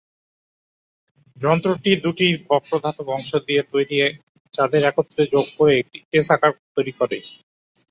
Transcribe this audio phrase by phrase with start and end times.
[1.37, 3.97] যন্ত্রটি দুটি বক্র ধাতব অংশ দিয়ে তৈরি,
[4.53, 7.17] যাদের একত্রে যোগ দিয়ে একটি "এস" আকার তৈরি করে।